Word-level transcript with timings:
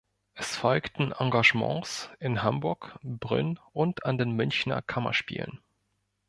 Es 0.33 0.55
folgten 0.55 1.11
Engagements 1.11 2.09
in 2.19 2.41
Hamburg, 2.41 2.97
Brünn 3.03 3.59
und 3.71 4.03
an 4.03 4.17
den 4.17 4.31
Münchner 4.31 4.81
Kammerspielen. 4.81 5.61